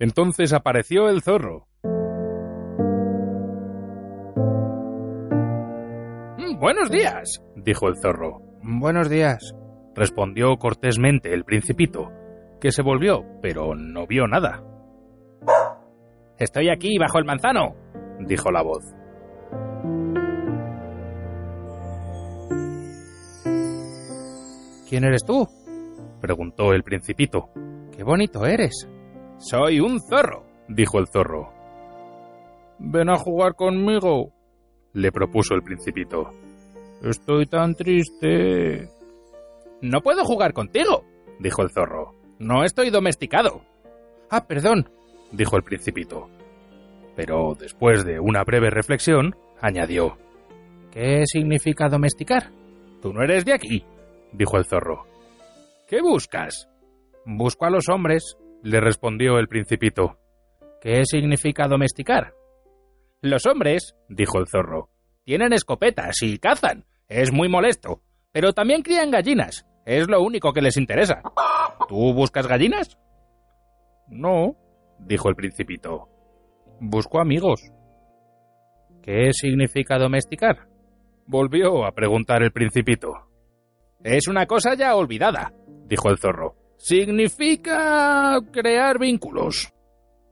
[0.00, 1.66] Entonces apareció el zorro.
[6.38, 8.40] Mm, Buenos días, dijo el zorro.
[8.62, 9.54] Buenos días,
[9.94, 12.08] respondió cortésmente el principito,
[12.62, 14.64] que se volvió, pero no vio nada.
[16.38, 17.74] Estoy aquí bajo el manzano,
[18.20, 18.82] dijo la voz.
[24.88, 25.46] ¿Quién eres tú?
[26.22, 27.50] preguntó el principito.
[27.94, 28.88] Qué bonito eres.
[29.40, 31.50] Soy un zorro, dijo el zorro.
[32.78, 34.32] Ven a jugar conmigo,
[34.92, 36.30] le propuso el principito.
[37.02, 38.90] Estoy tan triste.
[39.80, 41.06] No puedo jugar contigo,
[41.38, 42.14] dijo el zorro.
[42.38, 43.62] No estoy domesticado.
[44.28, 44.90] Ah, perdón,
[45.32, 46.28] dijo el principito.
[47.16, 50.18] Pero después de una breve reflexión, añadió.
[50.92, 52.50] ¿Qué significa domesticar?
[53.00, 53.86] Tú no eres de aquí,
[54.32, 55.06] dijo el zorro.
[55.88, 56.68] ¿Qué buscas?
[57.24, 60.18] Busco a los hombres, le respondió el principito.
[60.80, 62.34] ¿Qué significa domesticar?
[63.22, 64.88] Los hombres, dijo el zorro,
[65.24, 66.84] tienen escopetas y cazan.
[67.08, 68.02] Es muy molesto.
[68.32, 69.66] Pero también crían gallinas.
[69.84, 71.22] Es lo único que les interesa.
[71.88, 72.98] ¿Tú buscas gallinas?
[74.08, 74.56] No,
[75.00, 76.08] dijo el principito.
[76.80, 77.60] Busco amigos.
[79.02, 80.68] ¿Qué significa domesticar?
[81.26, 83.12] Volvió a preguntar el principito.
[84.02, 85.52] Es una cosa ya olvidada,
[85.86, 86.56] dijo el zorro.
[86.80, 89.70] Significa crear vínculos.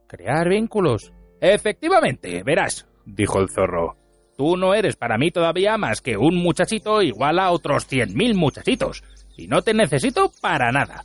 [0.07, 1.13] ¿Crear vínculos?
[1.39, 3.95] Efectivamente, verás, dijo el zorro.
[4.35, 8.33] Tú no eres para mí todavía más que un muchachito igual a otros cien mil
[8.33, 9.03] muchachitos,
[9.37, 11.03] y no te necesito para nada.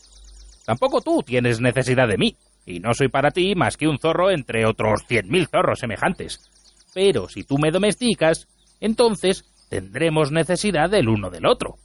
[0.64, 4.30] Tampoco tú tienes necesidad de mí, y no soy para ti más que un zorro
[4.30, 6.40] entre otros cien mil zorros semejantes.
[6.94, 8.48] Pero si tú me domesticas,
[8.80, 11.76] entonces tendremos necesidad del uno del otro.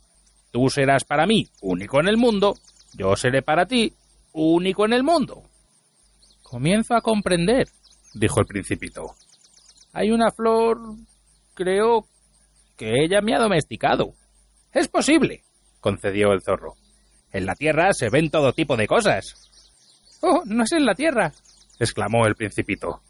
[0.50, 2.56] Tú serás para mí único en el mundo,
[2.94, 3.94] yo seré para ti
[4.34, 5.44] único en el mundo.
[6.44, 7.68] Comienzo a comprender,
[8.14, 9.16] dijo el principito.
[9.94, 10.78] Hay una flor,
[11.54, 12.06] creo
[12.78, 14.14] que ella me ha domesticado.
[14.72, 15.44] Es posible,
[15.80, 16.76] concedió el zorro.
[17.32, 19.36] En la tierra se ven todo tipo de cosas.
[20.22, 21.32] Oh, no es en la tierra,
[21.80, 23.02] exclamó el principito.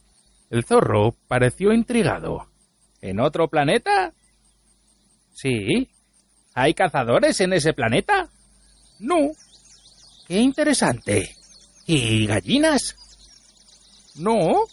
[0.50, 2.48] El zorro pareció intrigado.
[3.02, 4.14] ¿En otro planeta?
[5.32, 5.90] Sí.
[6.54, 8.30] ¿Hay cazadores en ese planeta?
[9.00, 9.32] No.
[10.30, 11.36] Qué interesante.
[11.88, 12.96] ¿Y gallinas?
[14.14, 14.66] No.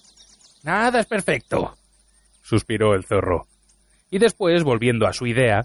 [0.63, 1.75] Nada es perfecto,
[2.43, 3.47] suspiró el zorro.
[4.11, 5.65] Y después, volviendo a su idea,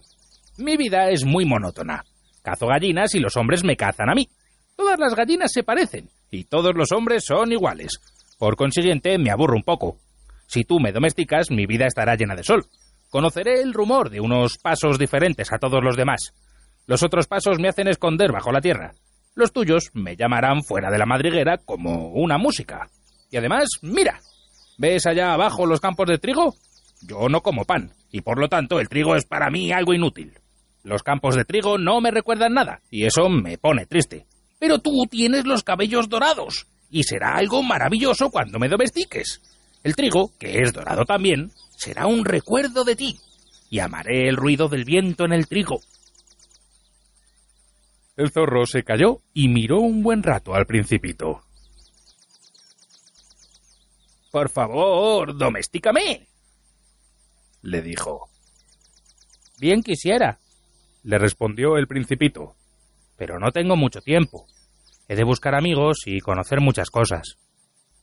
[0.57, 2.05] mi vida es muy monótona.
[2.41, 4.29] Cazo gallinas y los hombres me cazan a mí.
[4.77, 7.99] Todas las gallinas se parecen y todos los hombres son iguales.
[8.37, 9.97] Por consiguiente, me aburro un poco.
[10.47, 12.65] Si tú me domesticas, mi vida estará llena de sol.
[13.09, 16.33] Conoceré el rumor de unos pasos diferentes a todos los demás.
[16.87, 18.93] Los otros pasos me hacen esconder bajo la tierra.
[19.33, 22.89] Los tuyos me llamarán fuera de la madriguera como una música.
[23.29, 24.19] Y además, mira,
[24.77, 26.53] ¿ves allá abajo los campos de trigo?
[27.01, 30.33] Yo no como pan, y por lo tanto el trigo es para mí algo inútil.
[30.83, 34.25] Los campos de trigo no me recuerdan nada, y eso me pone triste.
[34.59, 39.41] Pero tú tienes los cabellos dorados, y será algo maravilloso cuando me domestiques.
[39.81, 43.17] El trigo, que es dorado también, será un recuerdo de ti,
[43.69, 45.79] y amaré el ruido del viento en el trigo.
[48.17, 51.41] El zorro se calló y miró un buen rato al principito.
[54.31, 56.27] Por favor, domésticame,
[57.61, 58.29] le dijo.
[59.59, 60.39] Bien quisiera,
[61.03, 62.55] le respondió el principito.
[63.17, 64.47] Pero no tengo mucho tiempo.
[65.07, 67.37] He de buscar amigos y conocer muchas cosas.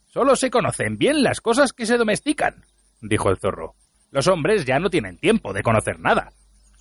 [0.07, 2.65] Solo se conocen bien las cosas que se domestican,
[3.01, 3.75] dijo el zorro.
[4.11, 6.33] Los hombres ya no tienen tiempo de conocer nada.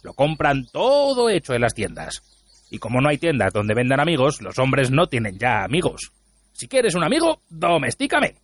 [0.04, 2.37] Lo compran todo hecho en las tiendas.
[2.69, 6.11] Y como no hay tiendas donde vendan amigos, los hombres no tienen ya amigos.
[6.51, 8.35] Si quieres un amigo, domestícame.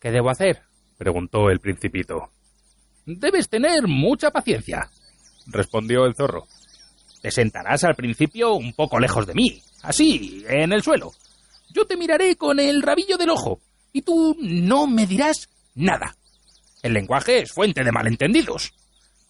[0.00, 0.62] ¿Qué debo hacer?
[0.98, 2.30] preguntó el principito.
[3.06, 4.90] Debes tener mucha paciencia,
[5.46, 6.46] respondió el zorro.
[7.22, 11.12] Te sentarás al principio un poco lejos de mí, así, en el suelo.
[11.72, 13.60] Yo te miraré con el rabillo del ojo,
[13.92, 16.14] y tú no me dirás nada.
[16.82, 18.72] El lenguaje es fuente de malentendidos.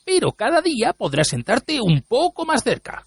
[0.05, 3.05] Pero cada día podrás sentarte un poco más cerca.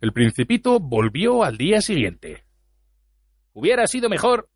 [0.00, 2.44] El principito volvió al día siguiente.
[3.52, 4.48] Hubiera sido mejor,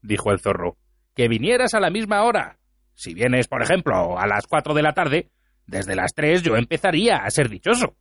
[0.00, 0.78] dijo el zorro,
[1.14, 2.58] que vinieras a la misma hora.
[2.94, 5.30] Si vienes, por ejemplo, a las cuatro de la tarde,
[5.66, 7.94] desde las tres yo empezaría a ser dichoso.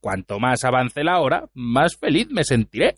[0.00, 2.96] Cuanto más avance la hora, más feliz me sentiré.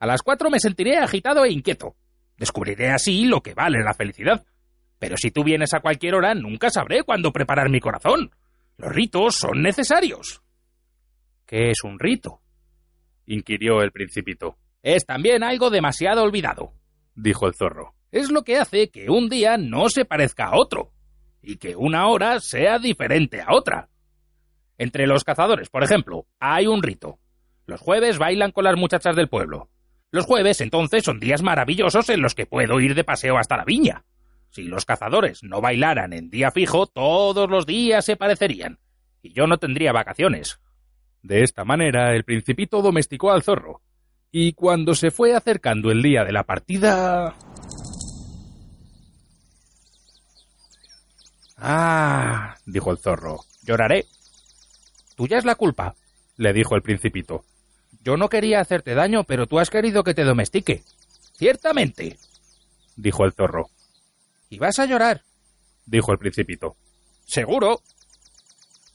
[0.00, 1.94] A las cuatro me sentiré agitado e inquieto.
[2.36, 4.44] Descubriré así lo que vale la felicidad.
[4.98, 8.34] Pero si tú vienes a cualquier hora, nunca sabré cuándo preparar mi corazón.
[8.76, 10.42] Los ritos son necesarios.
[11.46, 12.40] ¿Qué es un rito?
[13.24, 14.56] inquirió el principito.
[14.82, 16.72] es también algo demasiado olvidado,
[17.14, 17.94] dijo el zorro.
[18.12, 20.92] Es lo que hace que un día no se parezca a otro,
[21.42, 23.88] y que una hora sea diferente a otra.
[24.78, 27.18] Entre los cazadores, por ejemplo, hay un rito.
[27.66, 29.70] Los jueves bailan con las muchachas del pueblo.
[30.10, 33.64] Los jueves, entonces, son días maravillosos en los que puedo ir de paseo hasta la
[33.64, 34.04] viña.
[34.50, 38.78] Si los cazadores no bailaran en día fijo, todos los días se parecerían,
[39.22, 40.60] y yo no tendría vacaciones.
[41.26, 43.80] De esta manera, el principito domesticó al zorro,
[44.30, 47.34] y cuando se fue acercando el día de la partida...
[51.56, 54.06] Ah, dijo el zorro, lloraré.
[55.16, 55.96] Tuya es la culpa,
[56.36, 57.44] le dijo el principito.
[58.04, 60.84] Yo no quería hacerte daño, pero tú has querido que te domestique.
[61.36, 62.18] Ciertamente,
[62.94, 63.70] dijo el zorro.
[64.48, 65.22] ¿Y vas a llorar?
[65.86, 66.76] dijo el principito.
[67.24, 67.80] Seguro.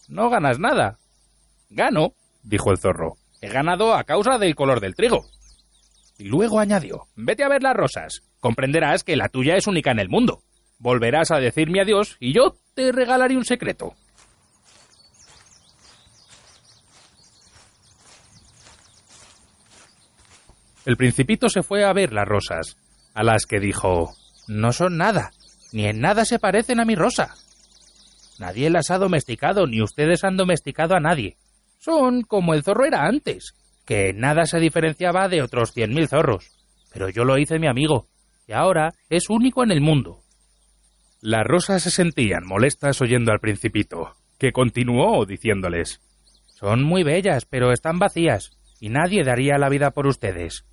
[0.08, 0.98] No ganas nada.
[1.70, 2.14] Gano,
[2.44, 3.18] dijo el zorro.
[3.42, 5.26] He ganado a causa del color del trigo.
[6.18, 8.22] Y luego añadió, vete a ver las rosas.
[8.40, 10.44] Comprenderás que la tuya es única en el mundo.
[10.78, 13.94] Volverás a decirme adiós y yo te regalaré un secreto.
[20.86, 22.78] El principito se fue a ver las rosas,
[23.14, 24.14] a las que dijo
[24.48, 25.32] No son nada,
[25.72, 27.36] ni en nada se parecen a mi rosa.
[28.40, 31.38] Nadie las ha domesticado, ni ustedes han domesticado a nadie.
[31.82, 33.56] Son como el zorro era antes,
[33.88, 36.52] que nada se diferenciaba de otros cien mil zorros.
[36.94, 38.08] Pero yo lo hice mi amigo,
[38.48, 40.22] y ahora es único en el mundo.
[41.22, 46.02] Las rosas se sentían molestas oyendo al principito, que continuó diciéndoles
[46.46, 50.66] Son muy bellas, pero están vacías, y nadie daría la vida por ustedes.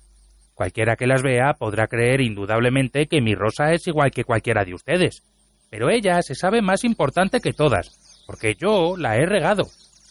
[0.53, 4.75] Cualquiera que las vea podrá creer indudablemente que mi rosa es igual que cualquiera de
[4.75, 5.23] ustedes,
[5.71, 9.65] pero ella se sabe más importante que todas, porque yo la he regado,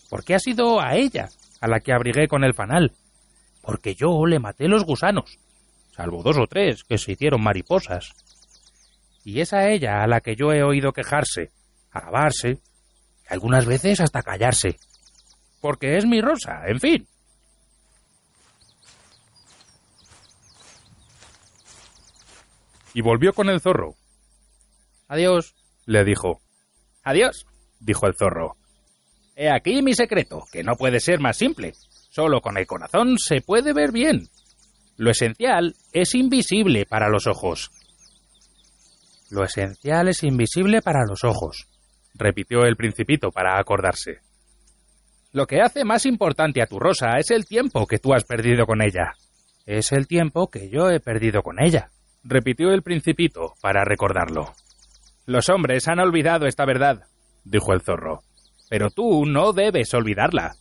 [0.08, 1.28] porque ha sido a ella
[1.60, 2.92] a la que abrigué con el fanal,
[3.62, 5.38] porque yo le maté los gusanos,
[5.94, 8.12] salvo dos o tres que se hicieron mariposas.
[9.24, 11.50] Y es a ella a la que yo he oído quejarse,
[11.90, 12.58] alabarse,
[13.28, 14.78] y algunas veces hasta callarse,
[15.60, 17.08] porque es mi rosa, en fin.
[22.98, 23.94] y volvió con el zorro.
[25.06, 25.54] Adiós,
[25.86, 26.40] le dijo.
[27.04, 27.46] Adiós,
[27.78, 28.56] dijo el zorro.
[29.38, 31.72] He aquí mi secreto, que no puede ser más simple.
[32.10, 34.28] Solo con el corazón se puede ver bien.
[34.96, 37.70] Lo esencial es invisible para los ojos.
[39.30, 41.68] Lo esencial es invisible para los ojos,
[42.14, 44.18] repitió el principito para acordarse.
[45.32, 48.66] Lo que hace más importante a tu rosa es el tiempo que tú has perdido
[48.66, 49.12] con ella.
[49.66, 51.90] Es el tiempo que yo he perdido con ella
[52.24, 54.52] repitió el principito para recordarlo.
[55.26, 57.04] Los hombres han olvidado esta verdad,
[57.44, 58.22] dijo el zorro.
[58.68, 60.54] Pero tú no debes olvidarla.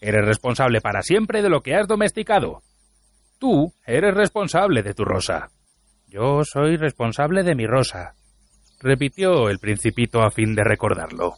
[0.00, 2.62] Eres responsable para siempre de lo que has domesticado.
[3.38, 5.50] Tú eres responsable de tu rosa.
[6.08, 8.14] Yo soy responsable de mi rosa,
[8.80, 11.34] repitió el principito a fin de recordarlo.